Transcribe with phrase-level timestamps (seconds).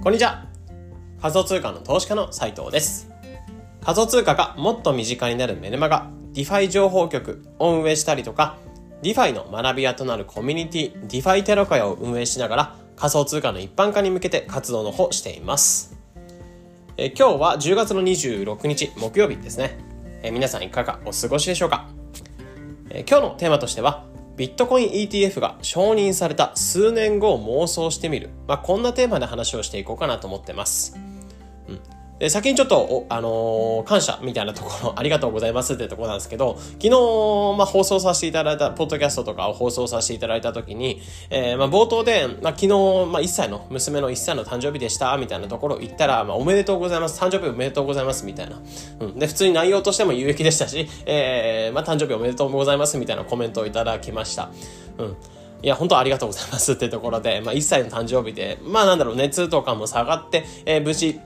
[0.00, 0.44] こんにちは。
[1.20, 3.10] 仮想通貨の投資家の斉藤です。
[3.80, 8.58] 仮想通貨がもっと身近になるメルマガ、DeFi 情報局を運営したりとか、
[9.02, 15.98] DeFi の学び屋となるコミュニティ、DeFi テロカヤを運営しながら、仮想通貨の一般化に向けて活動の方しています。
[16.96, 19.80] え今日は10月の26日木曜日ですね。
[20.22, 21.88] え皆さんいかがお過ごしでしょうか、
[22.90, 24.04] え今日のテーマとしては、
[24.38, 28.30] ビットコイン ETF が承認された数年後を妄想してみる。
[28.46, 30.96] まあ、こんなテーマで話をしていこうかなと思ってます。
[31.68, 41.00] うんで先にちょっと、あのー感謝みたいなところ、ありがとうございますってところなんですけど、昨日、まあ、放送させていただいた、ポッドキャストとかを放送させていただいたときに、
[41.30, 48.60] えーまあ、冒頭で、まあ、昨日、まあ、1歳の、娘の1歳の誕生日でした、みたいなところ言ったら、まあ、おめでとうございます、誕生日おめでとうございます、みたいな。
[49.00, 49.18] うん。
[49.18, 54.50] で、普通に内容としても有益でしたし、えー、まあ、誕生日おめでとうございます、みたいなコメントをいただきました。
[54.98, 55.16] うん。
[55.62, 61.20] いや、本当ありがとうございますってところで、まあ、1歳の誕生日で、まあ、なんだろう、熱とかも下がって、えー無事、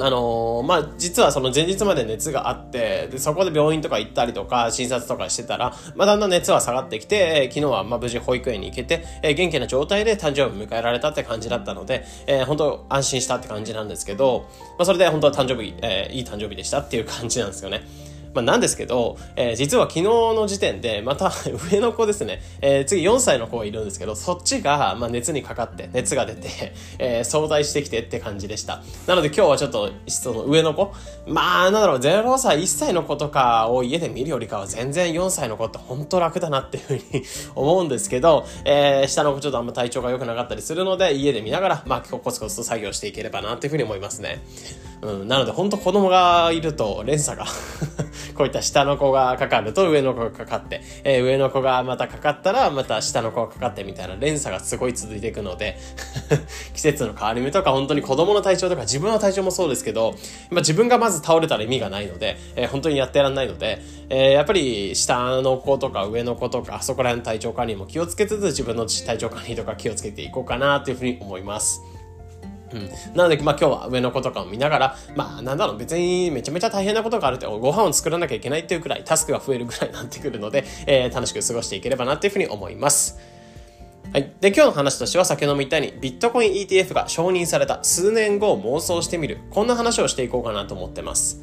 [0.00, 17.82] あのーまあ、実はその前日まで熱があって、で、そこで病院とか行ったりとか、診察とかしてたら、まあ、だんだん熱は下がってきて、えー昨日はま無事保育園に行けて、えー元気な状態で誕生日を迎えられたって感じだったので、えー本当安心したって感じなんですけど、まあ、それで本当は誕生日、えーいい誕生日でしたっていう感じなんですよね。
[18.34, 21.32] まあ、なんですけど、えー実は昨日の時点で、また
[21.70, 26.48] 上の子ですね、えー次4歳の子がいるんですけど、そっちが、まあ、熱にかかって、熱が出て、
[26.98, 28.82] えー相対してきてって感じでした。
[29.06, 30.92] なので今日はちょっと、その上の子、
[31.26, 37.02] まあ、なんだろう、0歳、1歳の子とかを家で見るよりかは全然4歳の子って本当楽だなっていうふうに
[37.54, 44.42] 思うんですけど、えー下の子ちょっとあんま体調が良くなかったりするので、家で見ながら、まあ、コツコツと作業していければなっていうふうに思いますね。
[45.02, 47.44] うん、なので本当子供がいると連鎖が
[48.34, 55.78] こういった下の子がかかると上の子がかかって、えー上の子がまたかかったらまた下の子がかかってみたいな連鎖がすごい続いていくので
[56.74, 60.14] 季節の変わり目とか本当に子供の体調とか自分の体調もそうですけど、
[60.50, 71.93] まあ、自分がまず倒れたら意味がないので、えー本当にやってらんないので、えーやっぱり下の子とか上の子とかそこら辺の体調管理も気をつけつつ自分の体調管理とか気をつけていこうかなというふうに思います。
[72.74, 83.18] うん、なので、まあ今日は上の子とかを見ながら、まあなんだろう、別にめちゃめちゃ大変なことがあるって、ご飯を作らなきゃいけないっていうくらい、タスクが増えるぐらいになってくるので、 えー楽しく過ごしていければなっていうふうに思います。
[84.12, 84.32] はい。
[84.40, 89.38] で、今日の話としては先ほども言ったように、ビットコイン ETF が承認された数年後を妄想してみる。
[89.50, 91.40] こんな話をしていこうかなと思ってます。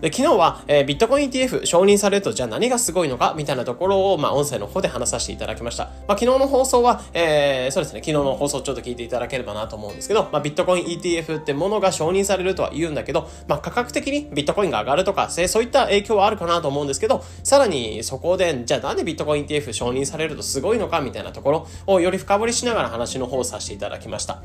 [0.00, 5.84] で昨日は、えービットコイン ETF 承認されるとじゃあ何がすごいのかみたいなところを、まあ、音声の方で話させていただきました。
[6.06, 24.42] まあ、昨日の放送は、えーそうですね、昨日の放送ちょっと聞いていただければなと思うんですけど、まあ、ビットコイン ETF ってものが承認されるとは言うんだけど、まあ、価格的にビットコインが上がるとか、そういった影響はあるかなと思うんですけど、さらにそこで、じゃあなんでビットコイン ETF 承認されるとすごいのかみたいなところをより深掘りしながら話の方をさせていただきました。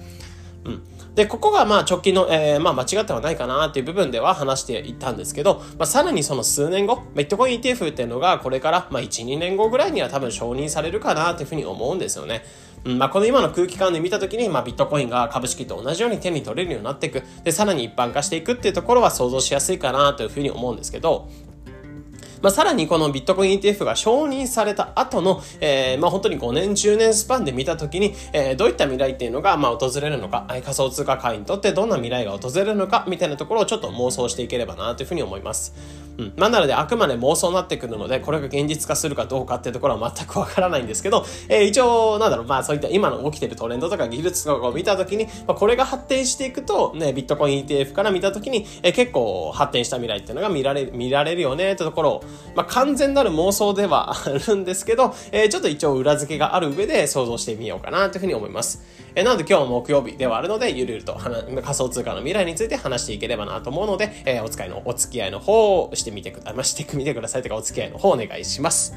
[0.66, 0.84] うん、
[1.16, 12.44] でここがまあ直近の、えーまあ、間違ってはないかなっていう部分では話していったんですけど、まあ、さらにその数年後ビットコイン ETF っていうのがこれから、まあ、12年後ぐらいには多分承認されるかなっていうふうに思うんですよね。
[12.86, 21.28] うんまあ、この今の空気感で見たときに、まあ、ビットコインが株式と同じように手に取れるようになっていくでさらに一般化していくっていうところは想像しやすいかなというふうに思うんですけど
[22.42, 36.09] まあ、さらにこのビットコイン ETF が承認された後の、えーまあ、本当に5年、10年スパンで見たときに、えーどういった未来っていうのが、まあ、訪れるのか、仮想通貨会にとってどんな未来が訪れるのか、みたいなところをちょっと妄想していければな、というふうに思います。
[36.20, 36.34] うん。
[36.36, 58.84] まあ、なので、あくまで妄想になってくるので、これが現実化するかどうかっていうところは全くわからないんですけど、えー一応、なんだろう、まあ、そういった今の起きてるトレンドとか技術とかを見たときに、まあ、これが発展していくと、ね、ビットコイン ETF から見たときに、えー結構発展した未来っていうのが見られ、見られるよね、ってところを、まあ、完全なる妄想ではあるんですけど、えーちょっと一応裏付けがある上で想像してみようかなというふうに思います。
[59.16, 68.94] えーなので今日も木曜日ではあるので、ゆるゆると仮想通貨の未来について話していければなと思うので、えーお使いのお付き合いの方をしてみてくだ、まあ、してみてくださいとかお付き合いの方お願いします。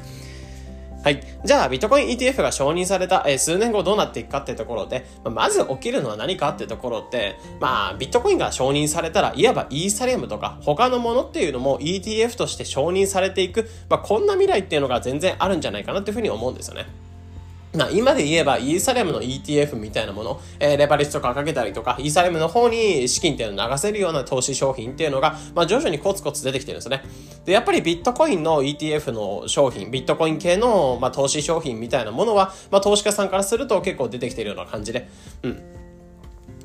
[1.03, 1.21] はい。
[1.43, 16.85] じゃあ、ビットコイン ETF が承認された、えー数年後どうなっていくかっていうところで、まあまず起きるのは何かっていうところって、まあ、ビットコインが承認されたら、いわばイーサリアムとか、他のものっていうのも ETF として承認されていく、まあ、こんな未来っていうのが全然あるんじゃないかなっていうふうに思うんですよね。
[17.75, 27.03] まあ、今で言えば、イーサレムの ETF みたいなもの、えーレバレッジとかかけたりとか、イーサレムの方に資金っていうのを流せるような投資商品っていうのが、まあ、徐々にコツコツ出てきてるんですね。
[27.45, 35.09] で、やっぱりビットコインの ETF の商品、ビットコイン系の、まあ、投資商品みたいなものは、まあ、投資家さんからすると結構出てきてるような感じで、
[35.41, 35.82] うん。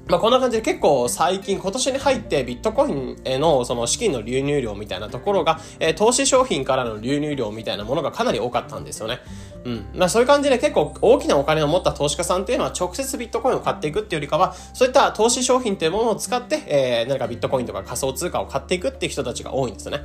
[0.08, 9.20] まあこんな感じで結構最近今年に入ってビットコインへのその資金の流入量みたいなところが、えー、投資商品からの流入量みたいなものがかなり多かったんですよね。
[9.64, 9.86] うん。
[9.94, 20.04] まあそういう感じで結構大きなお金を持った投資家さんっていうのは直接ビットコインを買っていくっていうよりかは、そういった投資商品っていうものを使って、えー、何かビットコインとか仮想通貨を買っていくっていう人たちが多いんですよね。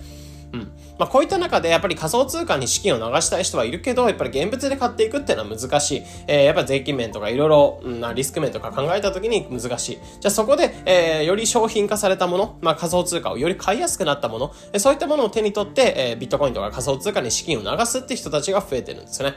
[0.53, 0.71] うん。
[0.99, 6.03] まあ、こういった中でやっぱり仮想通貨に資金を流したい人はいるけど、やっぱり現物で買っていくっていうのは難しい。
[6.27, 9.95] えー、やっぱ税金面とかいろいろ、うん、リスク面とか考えた時に難しい。
[10.19, 19.35] じゃあそこで、えー、より商品化されたもの、まあ、仮想通貨をより買いやすくなったものえ、そういったものを手に取って、えー、ビットコインとか仮想通貨に資金を流すって人たちが増えてるんですよね。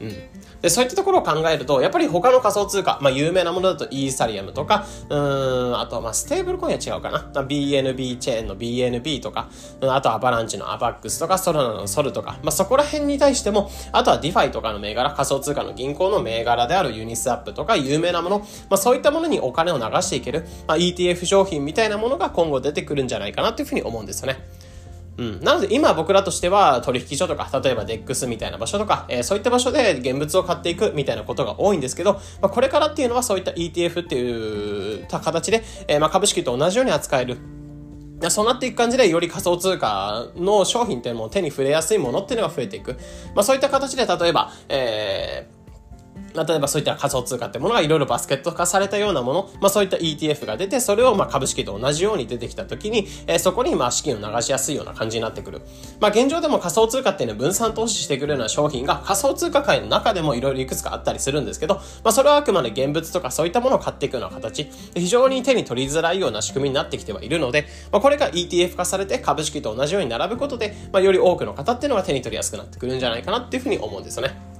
[0.00, 0.16] うん。
[0.64, 7.30] で、そういったところを考えると、やっぱり他の仮想通貨、まあ有名なものだとイーサリアムとか、うん、あとはまあステーブルコインは違うかな。
[7.42, 9.50] BNB チェーンの BNB とか、
[9.82, 24.38] あと Avalanche の AVAX とか、 Solana の SOL とか、まあそこら辺に対しても、あとは DeFi とかの銘柄、仮想通貨の銀行の銘柄である Uniswap とか有名なもの、まあそういったものにお金を流していける、まあ ETF 商品みたいなものが今後出てくるんじゃないかなというふうに思うんですよね。
[25.16, 25.40] うん。
[25.40, 37.38] なので今僕らとしては取引所とか、例えば DEX みたいな場所とか、えー、そういった場所で現物を買っていくみたいなことが多いんですけど、まあ、これからっていうのはそういった ETF っていう形で、えー、まあ株式と同じように扱える。
[38.30, 42.96] そうなっていく感じで、より仮想通貨の商品っていうのも手に触れやすいものっていうのが増えていく。
[43.34, 45.53] まあそういった形で、例えば、えー、
[46.34, 55.62] 例えばそういった仮想通貨ってものがいろいろバスケット化されたようなもの、まあそういった ETF が出て、それをまあ株式と同じように出てきた時に、えー、そこにまあ資金を流しやすいような感じになってくる。
[56.00, 74.53] まあ現状でも仮想通貨っていうのは分散投資してくるような商品が仮想通貨界の中でもいろいろいくつかあったりするんですけど、まあそれはあくまで現物とかそういったものを買っていくような形、非常に手に取りづらいような仕組みになってきてはいるので、まあこれが ETF 化されて株式と同じように並ぶことで、まあより多くの方っていうのが手に取りやすくなってくるんじゃないかなっていうふうに思うんですよね。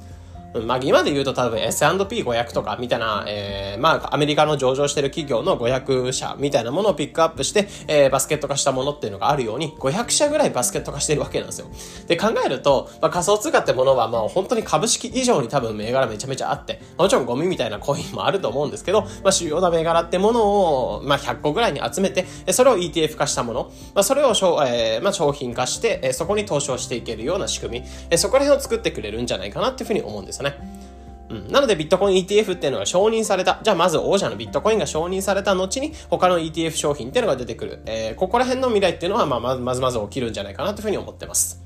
[0.62, 11.66] まあ、今で言うと多分 S&P500 とかみたいな、えー、まあ、アメリカの上場してる企業の500社みたいなものをピックアップして、えー、バスケット化したものっていうのがあるように、500社ぐらいバスケット化してるわけなんですよ。
[12.06, 30.54] で、考えると、まあ、仮想通貨ってものは、まあ、本当に株式以上に多分銘柄めちゃめちゃあって、もちろんゴミみたいなコインもあると思うんですけど、まあ、主要な銘柄ってものを、まあ、100個ぐらいに集めて、それを ETF 化したもの、まあ、それを商、えー、まあ、商品化して、そこに投資をしていけるような仕組み、そこら辺を作ってくれるんじゃないかなっていうふうに思うんですよね。
[31.28, 31.48] うん。
[31.50, 33.58] なのでビットコイン ETF っていうのが承認された。
[33.62, 37.82] じゃあまず王者のビットコインが承認された後に他の ETF 商品っていうのが出てくる。
[37.86, 41.63] えー、ここら辺の未来っていうのはまあまずまずまず起きるんじゃないかなというふうに思ってます。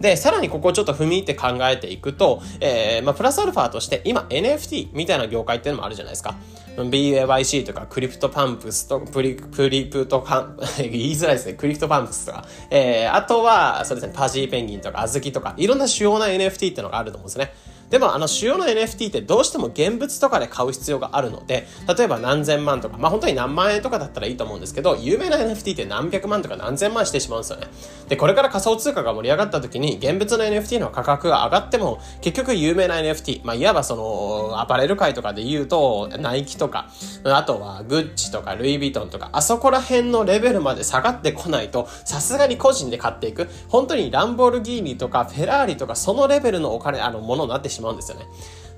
[0.00, 6.36] で、さらにここをちょっと踏み入って考えていくと、えー、まあ、プラスアルファとして、今 NFT みたいな業界っていうのもあるじゃないですか。
[6.76, 11.54] BAYC とか、 CryptoPunks と、プリ、プリプトパン、 言いづらいですね。
[11.54, 12.44] CryptoPunks とか。
[12.70, 17.54] えー、あとは、そうですね、 Pudgy Penguins とか、 Azuki とか、いろんな主要な NFT っていうのがあると思うんですね。
[17.90, 21.66] でもあの主要な NFT ってどうしても現物とかで買う必要があるので、
[21.96, 27.68] 例えば何千万とか、まあ本当に何万円とかだったらいいと思うんですけど、有名な NFT って何百万とか何千万してしまうんですよね。
[28.08, 36.90] で、これから仮想通貨が盛り上がった時に現物の NFT の価格が上がっても、結局有名な NFT、まあいわばそのアパレル界とかで言うと、ナイキとか、
[37.24, 48.26] あとはグッチとかルイ・ヴィトンとか、あそこら辺のレベルまで下がってこないと、さすがに個人で買っていく、本当にランボルギーニとかフェラーリとかそのレベルのお金、あの、ものになってしまうしまうんですよね。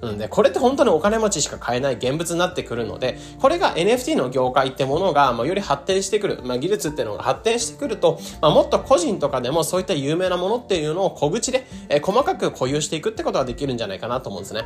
[0.01, 14.65] うんで、これって本当にお金持ちしか買えない現物になってくるので、これが NFT の業界ってものが、まあ、より発展してくる、まあ、技術っていうのが発展してくると、まあ、もっと個人とかでもそういった有名なものっていうのを小口で、えー、細かく保有していくってことができるんじゃないかなと思うんですね。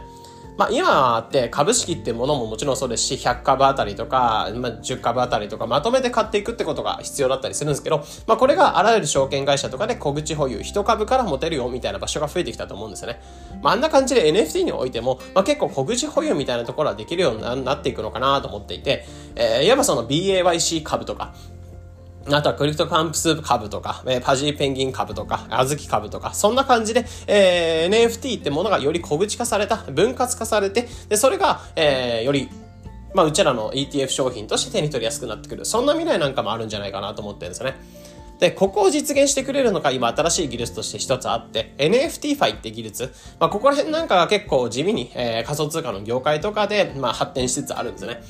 [0.57, 13.21] まあ、今って株式ってものももちろんそうですし、100株あたりとか、まあ、10株あたりとかまとめて買っていくってことが必要だったりするんですけど、まあ、これがあらゆる証券会社とかで小口保有、1株から持てるよみたいな場所が増えてきたと思うんですよね。
[13.63, 19.07] まあ、あんな感じで NFT においても、まあ、結構小口保有みたいなところはできるようになっていくのかなと思っていて、
[19.37, 21.35] えー、いわばその BAYC 株とか、
[22.31, 32.49] あとはクリプトカンプス株とか、えー、パジーペンギン株とか、あずき株とか、そんな感じで、えー、NFT ってものがより小口化された、分割化されて、で、それが、えー、より
[33.15, 35.65] まあ、うちらの ETF 商品として手に取りやすくなってくる。
[35.65, 37.77] そんな未来なんかもあるんじゃないかなと思ってるんですよね。
[38.39, 43.13] で、ここを実現してくれるのが今新しい技術として一つあって、NFT ファイって技術。
[43.39, 48.23] まあ、ここら辺なんかが結構地味に、えー、仮想通貨の業界とかで、まあ、発展しつつあるんですよね。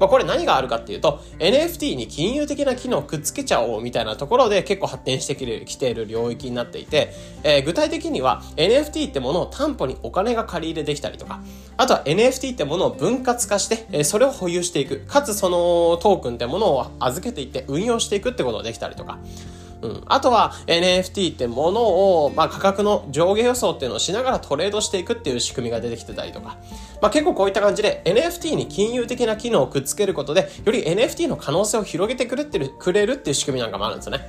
[0.00, 7.12] まあ、これ何があるかっていうと、NFT に金融的な機能をくっつけちゃおうみたいなところで結構発展してきている領域になっていて、
[7.44, 11.40] えー、具体的には NFT ってものを担保にお金が借り入れできたりとか、
[11.76, 15.00] あとは NFT ってものを分割化して、えー、それを保有していく。
[15.00, 19.18] かつそのトークンってものを預けていって運用していくってことができたりとか、
[19.82, 20.02] うん。
[20.06, 21.82] あとは NFT ってもの
[22.24, 26.58] を、まあ、価格の上下予想っていうのをしながらトレードしていくっていう仕組みが出てきてたりとか、
[27.00, 34.20] まあ、結構こういった感じで NFT に金融的な機能をくっつけることで、より NFT の可能性を広げてくれてるくれるっていう仕組みなんかもあるんですよね。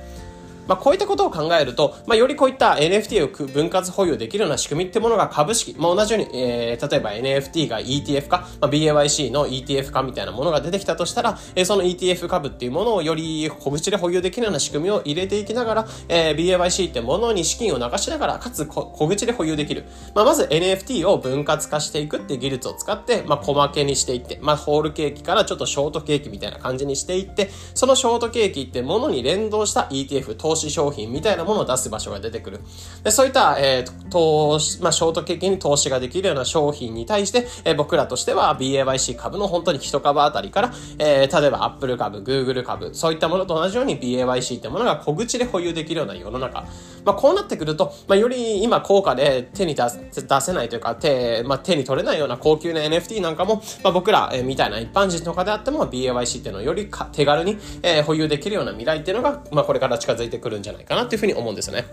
[0.66, 19.84] まあ、こういったことを考えると、まあ、よりこういった NFT を分割保有できるような仕組みってものが株式、まあ、同じように、えー、例えば NFT が ETF 化、まあ、BAYC の ETF 化みたいなものが出てきたとしたら、えー、その ETF 株っていうものをより小口で保有できるような仕組みを入れていきながら、えー、BAYC ってものに資金を流しながら、かつ小口で保有できる。
[20.14, 32.60] まあ、まず NFT を分割化していくっていう技術を使って、まあ、小分けにしていって、まあ、ホールケーキからちょっとショートケーキみたいな感じにしていって、そのショートケーキってものに連動した ETF、投投資商品みたいなものを出す場所が出てくる。
[33.02, 46.66] でそういった、えー、投資、まあ、ショートケーキに投資ができるような商品に対して、えー、僕らとしては BAYC 株の本当に1株あたりから、えー、例えば Apple 株、Google 株、そういったものと同じように BAYC ってものが小口で保有できるような世の中。
[47.04, 61.86] まあ、こうなってくると、まあ、より今高価で手に出せないというか、手、まあ、手に取れないような高級な NFT なんかも、まあ、僕ら、えー、みたいな一般人とかであっても BAYC っていうのをより手軽に、えー、保有できるような未来っていうのが、まあ、これから近づいてくるんじゃないかなっていうふうに思うんですよね。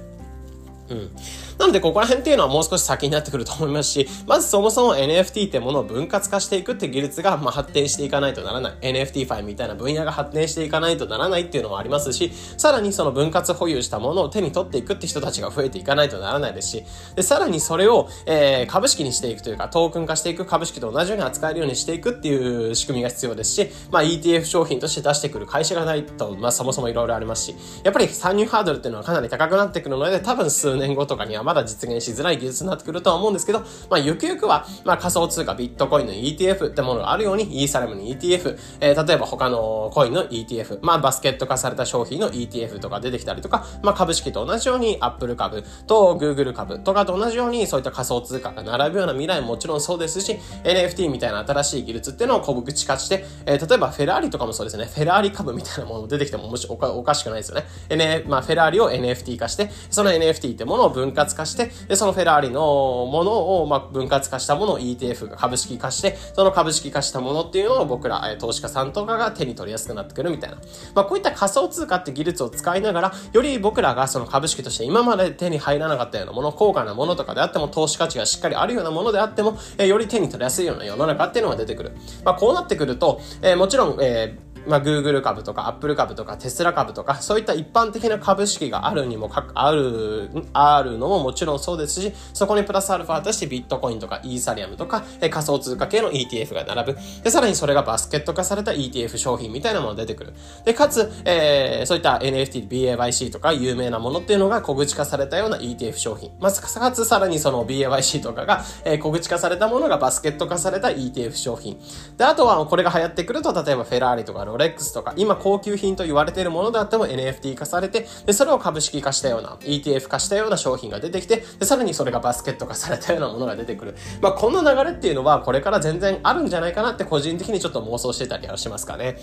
[0.89, 1.11] うん。
[1.59, 8.73] なので、ここら辺っていうのはもう少し先になってくると思いますし、まずそもそも NFT ってものを分割化していくって技術が、ま、発展していかないとならない。
[8.79, 16.83] NFT ファイみたいな分野が発展していかないとならないっていうのもありますし、さらにその分割保有したものを手に取っていくって人たちが増えていかないとならないですし、
[17.17, 57.65] で、さらにそれを、えー、株式にしていくというか、トークン化していく株式と同じように扱えるようにしていくっていう仕組みが必要ですし、まあ ETF 商品として出してくる会社がないと、まあそもそもいろいろありますし、やっぱり参入ハードルっていうのはかなり高くなってくるので、多分数年後とかにはまだ実現しづらい技術になってくるとは思うんですけど、まあ、ゆくゆくは、まあ、仮想通貨、ビットコインの ETF ってものがあるように、イーサレムの ETF、えー、例えば他のコインの ETF、まあ、バスケット化された商品の ETF とか出てきたりとか、まあ、株式と同じように Apple 株と Google 株とかと同じように、そういった仮想通貨が並ぶような未来ももちろんそうですし、NFT みたいな新しい技術っていうのを小口化して、えー、例えばフェラーリとかもそうですね、フェラーリ株みたいなもの出てきてももしおかおかしくないですよね。
[57.89, 70.57] N、まあ、フェラーリを NFT 化して、その NFT ってものを分割化して、で、そのフェラーリのものを、まあ、分割化したものを ETF が株式化して、その株式化したものっていうのを僕ら、え投資家さんとかが手に取りやすくなってくるみたいな。
[70.93, 81.91] まあ、こういった仮想通貨って技術を使いながら、より僕らがその株式として今まで手に入らなかったようなもの、高価なものとかであっても、投資価値がしっかりあるようなものであっても、えより手に取りやすいような世の中っていうのが出てくる。
[82.23, 96.99] まあ、こうなってくると、えー、もちろん、えーまあ、Google 株とか Apple 株とかテスラ株とか、そういった一般的な株式があるにもか、ある、あるのももちろんそうですし、そこにプラスアルファとしてビットコインとかイーサリアムとか、仮想通貨系の ETF が並ぶ。
[97.23, 100.33] で、さらにそれがバスケット化された ETF 商品みたいなものが出てくる。
[100.65, 106.31] で、かつ、えー、そういった NFT、BAYC とか有名なものっていうのが小口化されたような ETF 商品。
[106.39, 111.79] まあ、かつさらにその BAYC とかが、えー、小口化されたものがバスケット化された ETF 商品。
[112.17, 123.95] で、あとはこれが流行ってくると、例えばフェラーリとかロレックスとか、今高級品と言われているものであっても NFT 化されて、で、それを株式化したような、ETF 化したような商品が出てきて、で、さらにそれがバスケット化されたようなものが出てくる。
[124.21, 129.17] まあ、この流れっていうのは、これから全然あるんじゃないかなって個人的にちょっと妄想してたりはしますかね。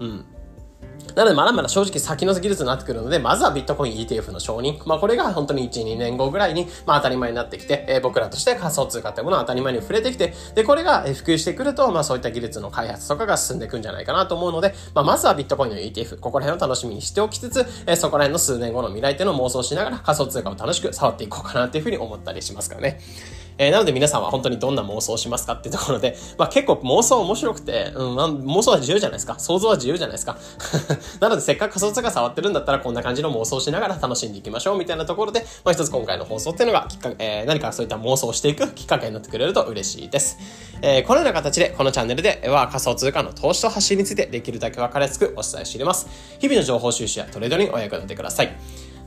[0.00, 0.24] うん。
[1.14, 4.80] なので、まだまだ正直先の技術になってくるので、まずはビットコイン ETF の承認。
[4.86, 23.00] まあ、これが本当に1、2年後ぐらいに、まあ、当たり前になってきて、えー、僕らとして仮想通貨ってものは当たり前に触れてきて、で、これが普及してくると、まあ、そういった技術の開発とかが進んでいくんじゃないかなと思うので、まあ、まずはビットコインの ETF、ここら辺を楽しみにしておきつつ、えー、そこら辺の数年後の未来っていうのを妄想しながら仮想通貨を楽しく触っていこうかなっていうふうに思ったりしますからね。
[23.58, 29.38] えー、なので皆さんは本当にどんな妄想をしますかっていうところで、まあ結構妄想面白くて、うん、まあ、妄想は自由じゃないですか。
[29.38, 30.36] 想像は自由じゃないですか。
[31.20, 40.38] なのでせっかく仮想通貨触ってるんだったらこんな感じの妄想しながら楽しんでいきましょうみたいなところで、まあ一つ今回の放送っていうのがきっかけ、えー、何かそういった妄想をしていくきっかけになってくれると嬉しいです。
[40.82, 46.08] えー、このような形でこのチャンネルでは仮想通貨の投資と発信についてできるだけ分かりやすくお伝えしています。
[46.40, 48.56] 日々の情報収集やトレードにお役立てください。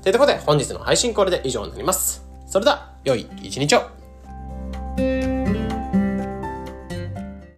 [0.01, 2.23] というところで本日の配信これで以上になります。
[2.47, 4.04] それでは、良い一日を